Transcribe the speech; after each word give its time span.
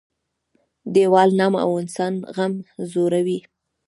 -دیوال 0.93 1.29
نم 1.39 1.53
او 1.63 1.71
انسان 1.81 2.13
غم 2.35 2.53
زړوي. 2.91 3.39